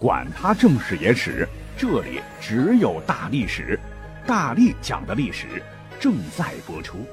[0.00, 1.46] 管他正史野史。
[1.76, 3.78] 这里只有大历史，
[4.26, 5.62] 大力讲的历史
[6.00, 7.04] 正在播出。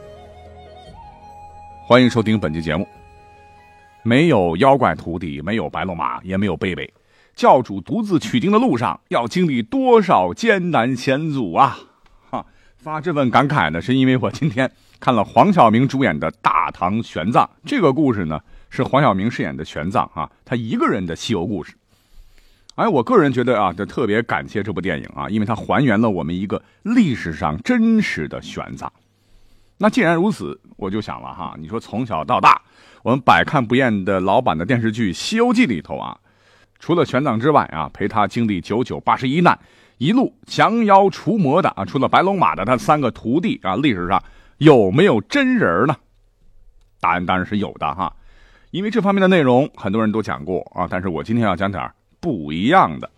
[1.86, 2.88] 欢迎收听本期节目。
[4.04, 6.90] 没有妖怪徒弟，没有白龙马，也没有贝贝，
[7.36, 11.78] 教主独自取经的路上要经历多少艰难险阻啊！
[12.30, 12.45] 哈，
[12.78, 21.73] 发这份感慨呢，是因为我今天看了黄晓明主演的《大唐玄奘》这个故事呢，是黄晓明饰演的玄奘啊，他一个人的西游故事。
[22.77, 28.88] 哎，我个人觉得啊，就特别感谢这部电影啊，因为它还原了我们一个历史上真实的玄奘。
[29.80, 32.61] 那既然如此，我就想了哈，你说从小到大，
[33.02, 36.16] 我们百看不厌的老版的电视剧《西游记》里头啊，
[36.78, 39.58] 除了玄奘之外啊，陪他经历九九八十一难，
[39.97, 44.23] 一路降妖除魔的啊，除了白龙马的他三个徒弟啊，历史上
[44.59, 45.95] 有没有真人呢？
[47.00, 48.16] 答案当然是有的哈，
[48.69, 51.91] 因为这方面的内容很多人都讲过啊，但是我今天要讲点
[52.28, 53.09] 不一样的，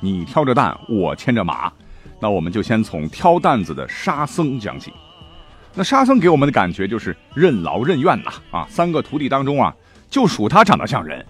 [0.00, 1.72] 你挑着担，我牵着马，
[2.18, 4.92] 那我们就先从挑担子的沙僧讲起。
[5.72, 9.72] 那沙僧给我们的感觉就是任劳任怨呐，啊，三个徒弟当中啊，
[10.10, 11.24] 就属他长得像人。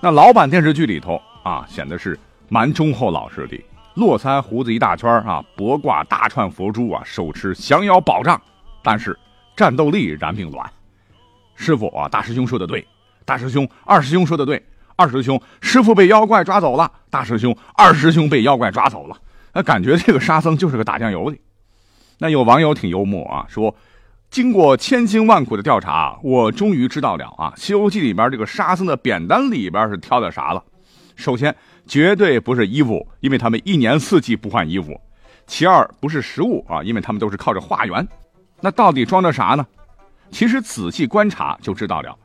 [0.00, 8.40] 那老版电视剧里头啊，显得是蛮忠厚老实的，络腮胡子一大圈啊，脖挂大串佛珠啊，手持降妖宝杖，
[8.82, 9.18] 但是
[9.54, 10.66] 战斗力然并卵。
[11.56, 12.86] 师傅啊，大师兄说的对。
[13.26, 14.64] 大师兄，二师兄说的对。
[14.98, 16.90] 二师兄，师傅被妖怪抓走了。
[17.10, 19.16] 大师兄，二师兄被妖怪抓走了。
[19.52, 21.36] 那感觉这个沙僧就是个打酱油的。
[22.18, 23.76] 那有网友挺幽默啊，说
[24.30, 30.64] 经过千辛万苦的调查，我终于知道了啊，《西游记》里边这个沙僧的扁担里边是挑的啥了。
[31.14, 31.54] 首先，
[31.86, 34.98] 绝对不是衣服，因为他们一年四季不换衣服。
[35.46, 38.06] 其二，不是食物啊，因为他们都是靠着化缘。
[38.62, 39.66] 那到底装着啥呢？
[40.30, 42.16] 其实仔细观察就知道了。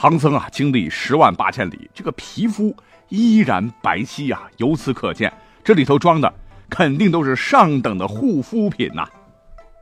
[0.00, 2.72] 唐僧啊，经历十万八千里，这个皮肤
[3.08, 4.48] 依然白皙啊。
[4.58, 5.32] 由此可见，
[5.64, 6.32] 这里头装的
[6.70, 9.02] 肯定都是上等的护肤品呐！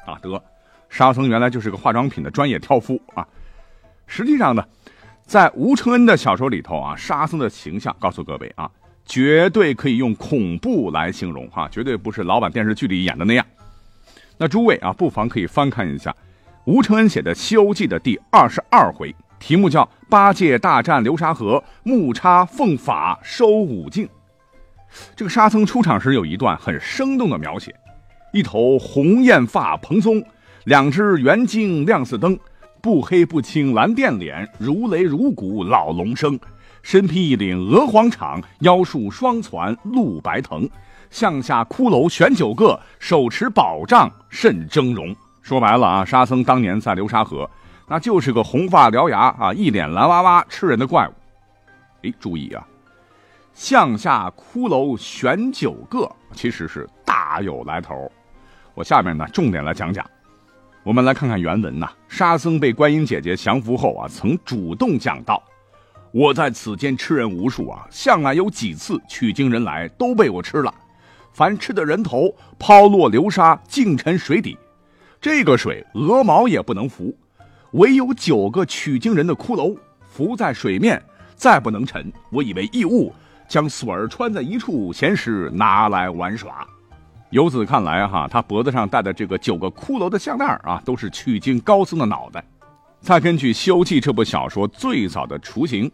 [0.06, 0.42] 啊，得，
[0.88, 3.28] 沙僧原来就是个化妆品的专业挑夫啊。
[4.06, 4.64] 实际上呢，
[5.26, 8.70] 在吴承恩的小说里头啊，沙僧的形象告诉各位啊，
[9.04, 13.44] 绝对可以用恐怖来形容哈，绝对不是老版电视剧里演的那样。
[14.38, 16.16] 那诸位啊，不妨可以翻看一下
[16.64, 19.14] 吴承恩写的《西游记》的第二十二回。
[19.38, 24.08] 题目叫“八戒大战流沙河，木叉奉法收五境”。
[25.14, 27.74] 这个沙僧出场时有一段很生动的描写：
[28.32, 30.22] 一头红艳发蓬松，
[30.64, 32.38] 两只圆睛亮似灯，
[32.80, 36.38] 不黑不青蓝靛脸，如雷如鼓老龙生，
[36.82, 40.68] 身披一领鹅黄氅，腰束双攒露白藤，
[41.10, 45.14] 项下骷髅悬九个，手持宝杖甚峥嵘。
[45.42, 47.48] 说白了啊，沙僧当年在流沙河。
[47.88, 51.12] 那就是个红发獠牙啊，一脸蓝哇哇吃人的怪物。
[52.02, 52.66] 哎，注意啊，
[53.54, 58.10] 向下骷髅悬九个，其实是大有来头。
[58.74, 60.04] 我下面呢重点来讲讲。
[60.82, 61.90] 我们来看看原文呐。
[62.08, 65.42] 沙僧被观音姐姐降服后啊，曾主动讲道
[66.12, 70.74] ：“我在此间吃人无数啊，向来有几次取经人来都被我吃了。
[71.32, 74.56] 凡吃的人头抛落流沙，尽沉水底。
[75.20, 77.16] 这个水鹅毛也不能浮。”
[77.76, 79.76] 唯有九个取经人的骷髅
[80.08, 81.02] 浮在水面，
[81.34, 82.10] 再不能沉。
[82.30, 83.12] 我以为异物，
[83.46, 86.66] 将锁儿穿在一处，闲时拿来玩耍。
[87.28, 92.42] 由此看来，哈，他脖子上戴的这个九个骷髅的项链啊，都是取经高僧的脑袋。
[93.00, 95.90] 再根据《西游记》这部小说最早的雏形，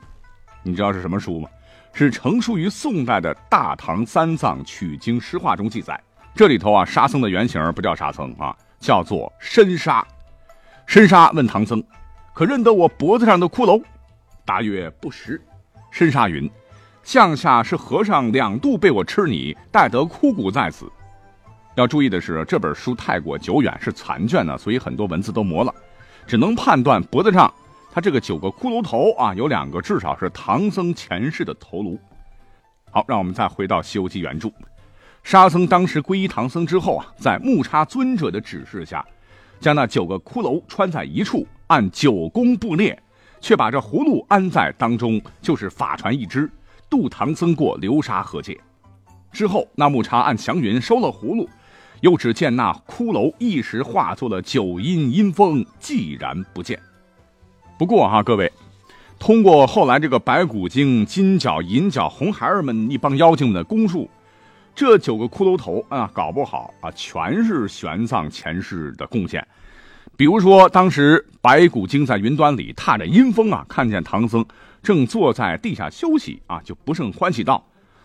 [0.62, 1.48] 你知道是什么书吗？
[1.92, 6.00] 是成书于宋代的《大唐三藏取经诗话》中记载。
[6.33, 10.07] 这里头啊，沙僧的原型不叫沙僧啊，叫做深沙。
[10.87, 11.83] 申沙问唐僧
[12.34, 13.83] ：“可认得我脖子上的骷髅？”
[14.45, 15.41] 答曰：“不识。”
[15.91, 16.51] 申沙云
[17.03, 20.91] ：“向下是和尚两度被我吃你，待得枯骨在此。”
[21.77, 25.75] 要注意的是，这本书太过久远，是残卷呢，所以很多文字都磨了，
[26.27, 27.51] 只能判断脖子上
[27.91, 31.99] 他这个九个骷髅头啊，有两个至少是唐僧前世的头颅。
[32.91, 34.51] 好，让我们再回到《西游记》原著，
[35.23, 39.03] 沙僧当时皈依唐僧之后啊，在木叉尊者的指示下。
[39.62, 43.00] 将那九个骷髅穿在一处，按九宫布列，
[43.41, 46.50] 却把这葫芦安在当中，就是法船一只，
[46.91, 48.59] 渡唐僧过流沙河界。
[49.30, 51.48] 之后，那木叉按祥云收了葫芦，
[52.00, 56.76] 又只见那骷髅一时化作了九阴阴风，寂然不见。
[57.78, 58.53] 不过哈，各位，
[59.20, 64.10] 通过后来这个白骨精、金角、银角、红孩儿们一帮妖精们的供述，
[64.74, 69.47] 这九个骷髅头啊，搞不好啊，全是玄奘前世的贡献。
[70.16, 74.45] 比如说，当时白骨精在云端里踏着阴风啊，看见唐僧
[74.83, 77.65] 正坐在地下休息啊，就不胜欢喜道。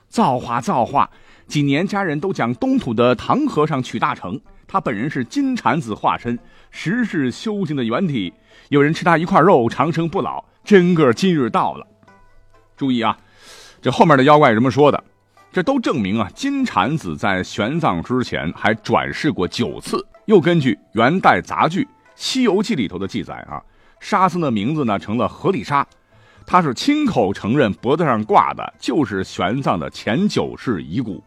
[0.10, 1.10] 造化造化！
[1.48, 6.40] 几年家人都讲东土的唐和尚取大成，他本人是金蝉子化身，
[6.72, 8.34] 实是修行的原体。
[8.69, 10.44] 有人吃他一块肉，长生不老。
[10.64, 11.86] 真个今日到了。
[12.78, 13.18] 注意啊，
[13.81, 15.04] 这后面的妖怪这么说的，
[15.57, 20.06] 这都证明啊，金蝉子在玄奘之前还转世过九次。
[20.25, 21.83] 又根据元代杂剧
[22.15, 23.59] 《西游记》里头的记载啊，
[24.00, 25.83] 沙僧的名字呢成了河里沙。
[26.45, 31.24] 他是亲口承认脖子上挂的就是玄奘的前九世遗骨，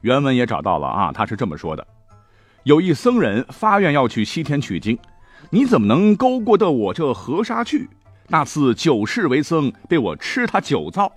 [0.00, 1.86] 原文也找到了啊，他是这么说的：
[2.64, 4.98] 有一僧人发愿要去西天取经，
[5.48, 7.88] 你怎么能勾过得我这河沙去？
[8.26, 11.12] 那次九世为僧，被我吃他九遭，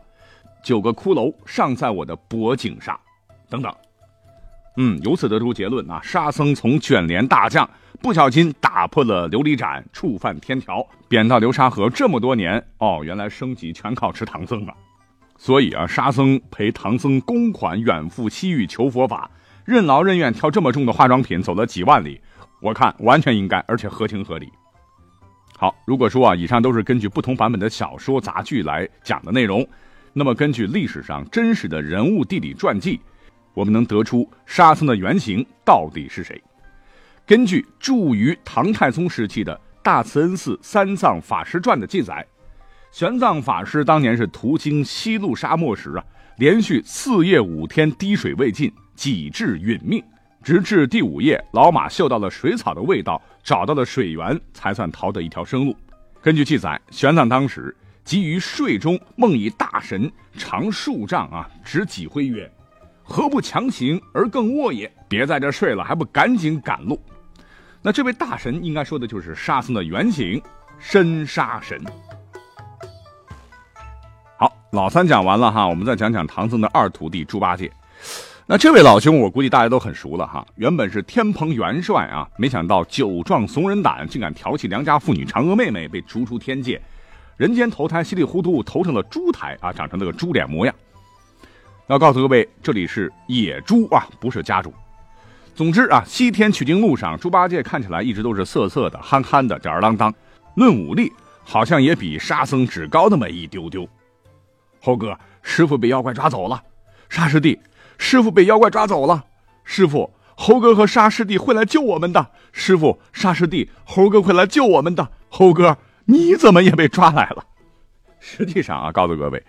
[0.64, 3.00] 九个骷髅尚在我的脖颈上，
[3.50, 3.72] 等等。
[4.78, 7.70] 嗯，由此得出结论啊，沙僧从卷帘大将。
[8.02, 14.74] 不小心打破了琉璃盏，触犯天条，贬到流沙河这么多年哦，原来升级全靠吃唐僧啊！
[15.38, 19.30] 所以啊，沙僧陪唐僧公款远赴西域求佛法，
[19.64, 22.20] 任劳任怨挑这么重的化妆品走了几万里，
[22.62, 24.52] 我看完全应该，而且合情合理。
[25.58, 29.66] 好，如果说啊，以上都是根据不同版本的小说杂剧来讲的内容，
[30.14, 33.02] 那么根据历史上真实的人物地理传记，
[33.54, 36.42] 我们能得出沙僧的原型到底是谁？
[37.26, 42.26] 根据著于唐太宗时期的《大慈恩寺三藏法师传》的记载，
[42.92, 46.06] 玄奘法师当年是途经西路沙漠时啊，
[46.38, 50.04] 连续四夜五天滴水未进，几至殒命。
[50.44, 55.74] 直至第五夜，老马嗅到了水草的味道，找到了水源，才算逃得一条生路。
[56.22, 62.52] 根据记载，玄奘当时即于睡中梦以大神长数丈啊，执戟挥曰
[63.02, 64.92] ：“何不强行而更卧也？
[65.08, 67.02] 别在这睡了，还不赶紧赶路？”
[67.82, 70.42] 那这位大神应该说的就是沙僧的原型
[70.80, 71.82] 深沙神。
[74.38, 77.72] 好，老三讲完了哈，我们再讲讲唐僧的二徒弟猪八戒。
[78.46, 80.46] 那这位老兄，我估计大家都很熟了哈。
[80.56, 86.82] 原本是天蓬元帅啊，没想到酒壮怂人胆，竟敢调戏良家妇女嫦娥妹妹，被逐出天界，
[87.36, 90.76] 人间投胎，稀里糊涂投成了猪胎啊，长成那个猪脸模样。
[91.88, 94.74] 要告诉各位，这里是野猪啊，不是家猪。
[95.56, 100.14] 总之啊，西天取经路上，猪八戒看起来一直都是色色的、憨憨的、吊儿郎当。
[100.56, 101.12] 论武力，
[101.44, 103.88] 好像也比沙僧只高那么一丢丢。
[104.80, 106.64] 猴哥，师傅被妖怪抓走了。
[107.10, 107.60] 沙师弟，
[107.98, 109.24] 师傅被妖怪抓走了。
[109.64, 112.28] 师傅，猴哥和沙师弟会来救我们的。
[112.52, 115.08] 师傅，沙师弟，猴哥会来救我们的。
[115.30, 117.46] 猴哥，你怎么也被抓来了？
[118.20, 119.44] 实际上啊，告诉各位，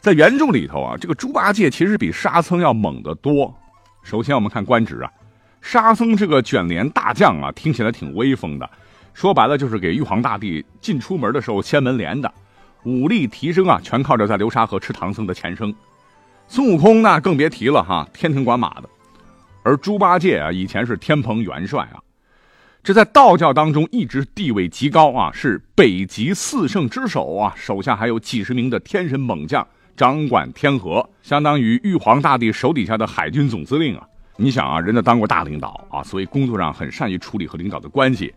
[0.00, 3.54] 在原著里头啊，这个猪八戒其实比沙僧要猛得多。
[4.02, 5.10] 首先，我们看官职啊。
[5.60, 8.68] 沙僧这个卷帘大将啊，听起来挺威风的，
[9.14, 12.32] 说白了就是给玉皇大帝进出门的时候掀门帘的，
[12.84, 15.72] 武力提升啊，全靠着在流沙河吃唐僧的前生。
[16.48, 18.88] 孙悟空那更别提了哈，天庭管马的。
[19.62, 22.02] 而猪八戒啊，以前是天蓬元帅啊，
[22.84, 29.64] 这在道教当中一直地位极高啊，是北极四圣之首啊，手下还有几十名的天神猛将，
[29.96, 34.02] 掌管天河，相当于玉皇大帝手底下的海军总司令啊。
[34.36, 38.34] 你想啊，人家当过大领导啊，所以工作上很善于处理和领导的关系。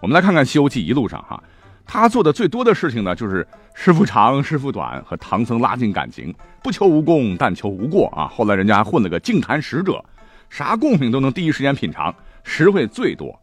[0.00, 1.42] 我们来看看《西游记》一路上哈，
[1.84, 8.26] 他做的最多的事情呢，就是师傅长师傅短，和唐僧拉近感情，不求无功，但求无过啊。
[8.26, 10.02] 后来人家还混了个净坛使者，
[10.48, 13.38] 啥贡品都能第一时间品尝，实惠最多。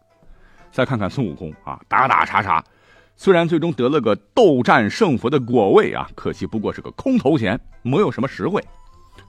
[0.72, 2.64] 再看看孙悟空啊，打打杀杀，
[3.16, 8.64] 虽然最终得了个斗战胜佛的果位啊，可惜不过是个空头衔，没有什么实惠。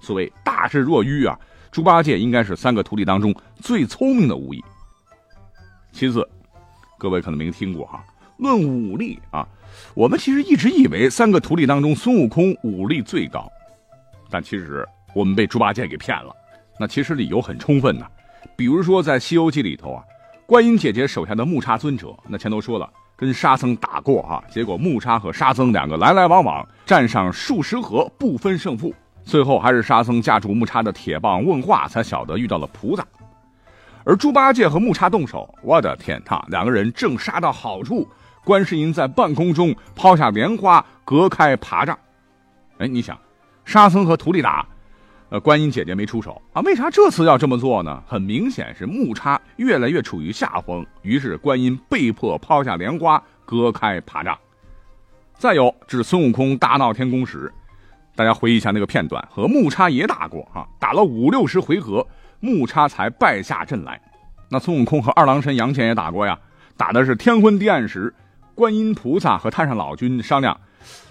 [0.01, 1.39] 所谓大智若愚啊。
[1.73, 4.61] 猪八戒应该是三个徒弟当中最聪明的无疑。
[5.93, 6.29] 其次，
[6.99, 8.05] 各位可能没听过哈，
[8.39, 9.47] 论武力啊，
[9.95, 13.49] 我们其实一直以为三个徒弟当中孙悟空武力最高，
[14.29, 16.35] 但其实我们被猪八戒给骗了。
[16.77, 18.09] 那其实理由很充分呐，
[18.57, 20.03] 比如说在《西游记》里头啊，
[20.51, 28.93] 观音姐姐手下的木叉尊者，那前头说了跟沙僧打过哈，结果木叉和沙僧两个来来往往，战上数十合不分胜负。
[29.23, 33.07] 最后还是沙僧架住木叉的铁棒问话，才晓得遇到了菩萨。
[34.03, 38.09] 而猪八戒和木叉动手，我的天呐，两个人正杀到好处，
[38.45, 41.97] 观世音在半空中抛下莲花，隔开爬障。
[42.79, 43.17] 哎，你想，
[43.65, 44.67] 沙僧和徒弟打，
[45.31, 46.61] 呃，观音姐姐没出手啊？
[46.63, 48.03] 为啥这次要这么做呢？
[48.05, 54.37] 很明显是木叉越来越处于下风，于是观音被迫抛下莲花，割开爬障。
[55.39, 57.51] 再有，指孙悟空大闹天宫时，
[58.17, 62.05] 大家回忆一下那个片段，和木叉也打过啊，打了五六十回合，
[62.41, 64.01] 木叉才败下阵来。
[64.49, 66.37] 那孙悟空和二郎神杨戬也打过呀，
[66.77, 68.13] 打的是天昏地暗时，
[68.57, 70.59] 观音菩萨和太上老君商量，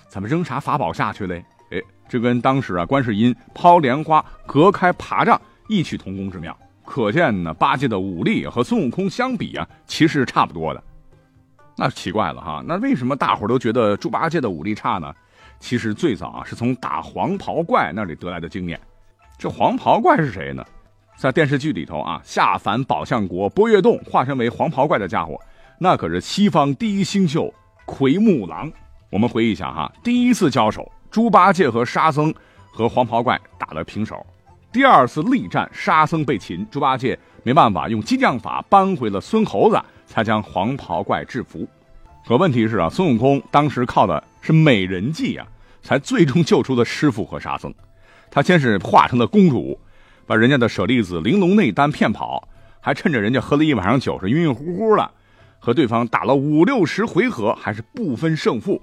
[0.10, 1.42] 咱们扔啥法宝下去嘞？
[1.72, 6.58] 哎，这跟当时啊，观世音抛莲花隔开爬障异曲同工之妙。
[6.86, 10.84] 可见呢，八戒的武力和孙悟空相比啊，其实是差不多的。
[11.78, 15.14] 那奇怪了哈，那为什么大伙都觉得猪八戒的武力差呢？
[15.60, 18.80] 其实最早啊，是从打黄袍怪那里得来的经验。
[19.38, 20.66] 这黄袍怪是谁呢？
[21.16, 25.40] 在电视剧里头啊，下凡宝象国波月洞化身为黄袍怪的家伙，
[25.78, 27.54] 那可是西方第一星宿
[27.86, 28.72] 奎木狼。
[29.12, 30.90] 我们回忆一下哈，第一次交手。
[31.12, 32.34] 猪八戒和沙僧
[32.72, 34.26] 和黄袍怪打了平手，
[34.72, 41.68] 第二次力战，沙僧被擒，猪八戒没办法，用激将法扳回了孙猴子，才将黄袍怪制服。
[42.28, 45.48] 可问题是啊，孙悟空当时靠的是美人计啊，
[45.82, 47.74] 才最终救出了师傅和沙僧。
[48.30, 49.80] 他先是化成了公主，
[50.28, 52.48] 把人家的舍利子玲珑内丹骗跑，
[52.80, 55.10] 还趁着人家喝了一晚上酒是晕晕乎乎的，
[55.58, 58.80] 和对方打了五六十回合，还是不分胜负。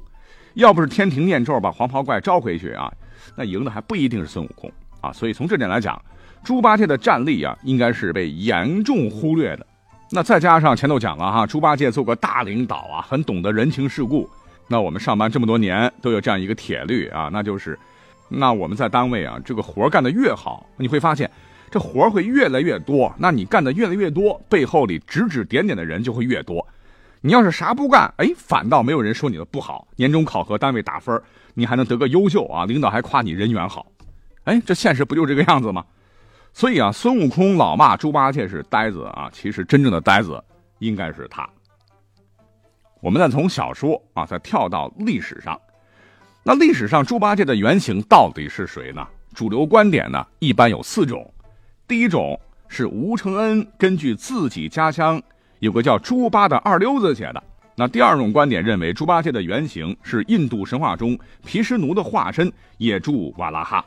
[0.56, 2.90] 要不是天庭念咒把黄袍怪招回去啊，
[3.36, 4.72] 那赢的还不一定是孙悟空
[5.02, 5.12] 啊。
[5.12, 6.00] 所以从这点来讲，
[6.42, 9.66] 猪八戒的战力啊，应该是被严重忽略的。
[10.10, 14.28] 那再加上前头讲了哈，猪八戒做个大领导啊，很懂得人情世故。
[14.66, 17.78] 那我们上班这么多年都有这样一个铁律啊，那就是，
[18.30, 21.30] 那我们在单位啊，这个活干得越好，你会发现
[21.70, 23.14] 这活会越来越多。
[23.18, 26.66] 那你干的越来越多，背后里指指点点的人就会越多。
[27.26, 29.88] 你要是啥不干，哎，反倒没有人说你的不好。
[29.96, 31.20] 年终考核单位打分，
[31.54, 33.84] 你还能得个优秀啊，领导还夸你人缘好。
[34.44, 35.84] 哎，这现实不就这个样子吗？
[36.52, 40.40] 所以啊，孙悟空老骂猪八戒是呆子啊，其实真正的呆子
[40.78, 41.44] 应该是他。
[43.00, 45.60] 我们再从小说啊，再跳到历史上，
[46.44, 49.04] 那历史上猪八戒的原型到底是谁呢？
[49.34, 51.28] 主流观点呢，一般有四种。
[51.88, 55.20] 第一种是吴承恩根据自己家乡。
[55.58, 57.42] 有个叫猪八的二溜子写的。
[57.74, 63.84] 那第二种观点认为，猪八戒的原型是印度神话中毗湿奴的化身野猪瓦拉哈。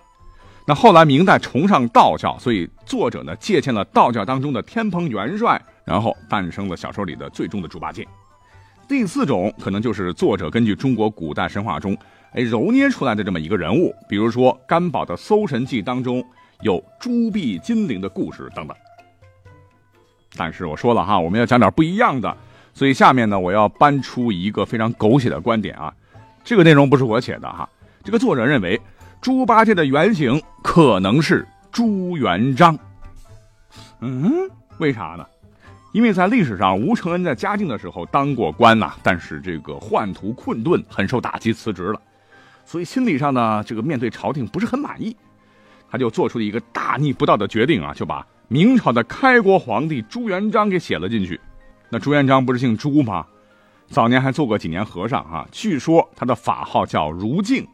[0.68, 8.08] 那后来明代崇尚道教，所以作者呢借鉴了道教当中的天蓬元帅，然后诞生了小说里的最终的猪八戒。
[8.88, 11.98] 第四种可能就是作者根据中国古代神话中
[12.34, 16.24] 哎揉捏出来的这么一个人物，比如说甘宝的《搜神记》当中
[16.62, 18.78] 有朱臂金灵的故事等等。
[20.36, 22.36] 但是我说了哈，我们要讲点不一样的，
[22.74, 25.94] 所以下面呢，我要搬出一个非常狗血的观点啊。
[26.44, 27.68] 这个内容不是我写的哈，
[28.04, 28.80] 这个作者认为
[29.22, 32.78] 猪八戒的原型可能是朱元璋。
[34.00, 34.32] 嗯，
[34.78, 35.26] 为啥呢？
[35.92, 42.00] 因为在历史上，吴承恩在嘉靖的时候当过官呐，但是这个宦途困顿，很受打击，辞职了，
[42.64, 45.18] 所以心理上呢，这个面对朝廷不是很满意，
[45.90, 48.26] 他就做出了一个大逆不道的决定啊，就把。
[48.52, 51.40] 明朝的开国皇帝朱元璋给写了进去，
[51.88, 53.24] 那朱元璋不是姓朱吗？
[53.90, 55.48] 早年还做过几年和尚啊。
[55.52, 57.68] 据说他的法号叫如镜，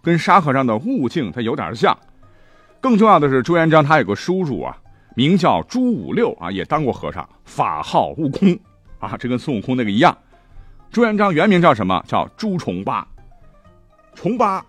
[0.00, 1.98] 跟沙和尚的悟净他有点像。
[2.80, 4.78] 更重要的是，朱元璋他有个叔叔啊，
[5.16, 8.56] 名叫朱五六啊，也当过和尚，法号悟空
[9.00, 10.16] 啊，这跟孙悟空那个一样。
[10.92, 12.00] 朱元璋原名叫什么？
[12.06, 13.04] 叫朱重八，
[14.14, 14.64] 重八，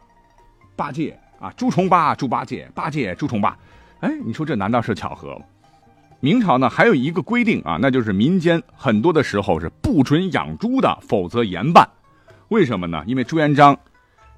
[0.76, 3.56] 八戒啊，朱重八，猪八戒，八戒，朱重八。
[4.00, 5.46] 哎，你说这难道是巧合吗？
[6.24, 11.90] 明朝呢还有一个规定啊，那就是民间很多的时候是不准养猪的，否则严办。
[12.50, 13.04] 为什么呢？
[13.08, 13.76] 因为朱元璋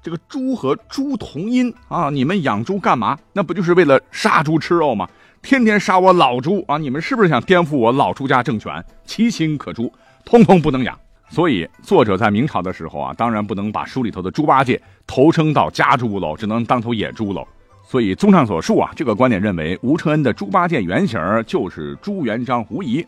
[0.02, 3.18] 这个猪和猪同音啊，你们养猪干嘛？
[3.34, 5.06] 那不就是为了杀猪吃肉吗？
[5.42, 6.78] 天天杀我老猪啊！
[6.78, 8.82] 你们是不是想颠覆我老朱家政权？
[9.04, 9.92] 其心可诛，
[10.24, 10.98] 通通不能养。
[11.28, 17.46] 所以作者在明朝的时候啊，当然不能把书里头的猪八戒投生到家猪喽，只能当头野猪喽。
[17.86, 23.06] 所以，综上所述啊，这个观点认为吴承恩的猪八戒原型就是朱元璋无疑。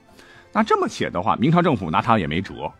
[0.52, 2.70] 那这么写的话，明朝政府拿他也没辙。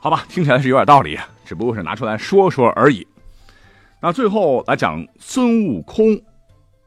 [0.00, 3.06] 好吧，听起来是有点道理，只不过是拿出来说说而已。
[4.00, 6.20] 那最后来讲孙悟空，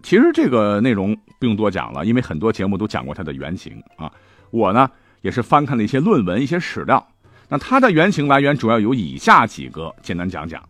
[0.02, 4.12] 其实这个内容不用多讲了，因为很多节目都讲过他的原型啊。
[4.50, 4.90] 我呢
[5.22, 7.06] 也是翻看了一些论文、一些史料。
[7.48, 10.62] 那他的原型来源主要有以下几个，简单讲讲。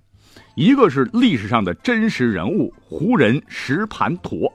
[0.55, 4.51] 一个是历史上的真实人物胡人石盘陀，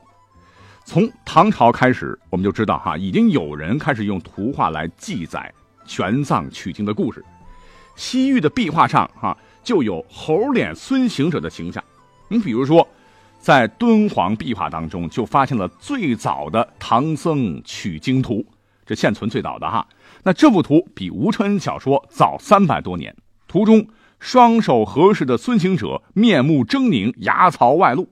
[0.86, 5.52] 从唐朝开始，我们就知道哈，已经有人开始用图画来记载
[5.84, 7.22] 玄奘取经的故事。
[7.96, 11.84] 西域的壁画上哈就有猴脸孙行者的形象。
[12.28, 12.86] 你比如说，
[13.38, 18.42] 在敦煌壁画当中就发现了最早的唐僧取经图，
[18.86, 19.86] 这现存最早的哈。
[20.22, 23.14] 那这幅图比吴承恩小说早三百多年。
[23.46, 23.86] 图中
[24.20, 28.06] 双手合十的孙行者面目狰狞，牙槽外露。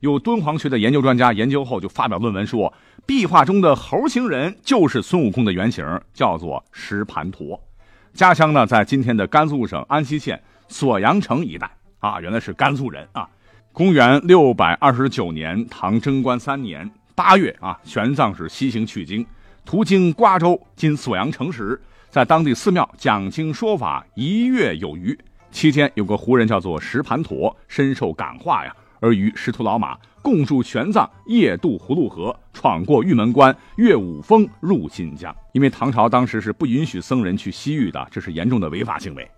[0.00, 2.72] 有敦煌学的研究专家研究后就发表论文说，
[3.04, 7.60] 壁画中的猴形人就是孙悟空的原型，叫做石盘陀。
[8.14, 13.28] 家乡呢在今天的甘肃省安西县锁阳城一带啊，原来是甘肃人啊。
[13.72, 19.26] 公元六百二十九年，唐贞观三年八月啊，玄奘是西行取经，
[19.64, 25.16] 途经瓜州（今锁阳城）时，在当地寺庙讲经说法一月有余。
[25.50, 35.34] 期间有个胡人叫做石盘陀，深受感化呀，而与师徒老马共助玄奘夜渡葫芦河，闯过玉门关，越五峰入新疆。
[35.52, 39.28] 因为唐朝当时是不允许僧人去西域的，这是严重的违法行为。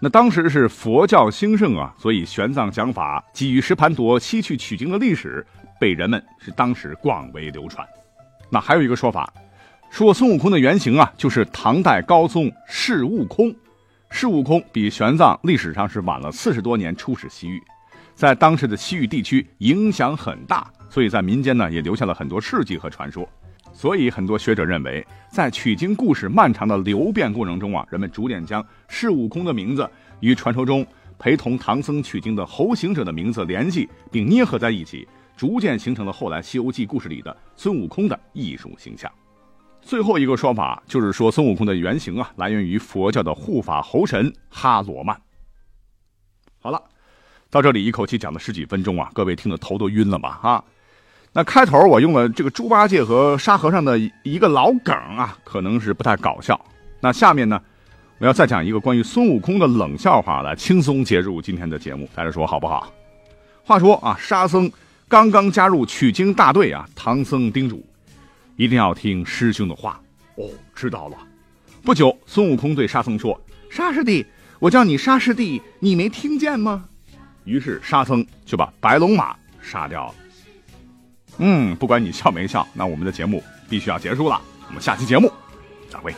[0.00, 5.46] 那当时是佛教兴盛啊，所以玄奘讲法基于石盘陀西去取经的历史，
[5.78, 7.86] 被人们是当时广为流传。
[8.50, 9.32] 那还有一个说法，
[9.94, 13.54] 说孙悟空的原型啊，就是唐代高宗释悟空。
[14.10, 17.62] 释悟空比玄奘历史上是晚了四十多年出使西域，
[18.12, 23.24] 在当时的西域地区影响很大，所以在民间呢也留下了很多事迹和传说。
[23.72, 30.84] 所以，很多学者认为，在取经故事漫长的流变过程中啊，人们逐渐将释悟空的名字与传说中
[31.20, 39.08] 陪同唐僧取经的猴行者的名字联系，并捏合在一起，逐渐形成了后来《西游记》故事里的孙悟空的艺术形象。
[39.84, 45.20] 最后一个说法就是说，孙悟空的原型啊，来源于佛教的护法猴神哈罗曼。
[46.60, 46.82] 好了，
[47.50, 50.38] 到这里一口气讲了十几分钟啊，各位听得头都晕了吧？
[50.42, 50.64] 哈。
[51.34, 56.58] 那开头我用了这个猪八戒和沙和尚的一个老梗啊，可能是不太搞笑。
[57.00, 57.60] 那下面呢，
[58.18, 62.90] 我要再讲一个关于孙悟空的冷笑话来轻松接入今天的节目，大家说好不好？
[63.64, 64.70] 话说啊，沙僧
[65.08, 67.84] 刚刚加入取经大队啊，唐僧叮嘱
[68.56, 70.00] 一定要听师兄的话。
[70.36, 71.16] 哦，知道了。
[71.82, 74.24] 不久，孙悟空对沙僧说：“沙师弟，
[74.58, 76.84] 我叫你沙师弟，你没听见吗？”
[77.44, 80.14] 于是沙僧就把白龙马杀掉了。
[81.38, 84.40] 嗯，不管你笑没笑，那我们的节目必须要结束了。
[84.66, 85.30] 我们下期节目
[85.90, 86.14] 再会。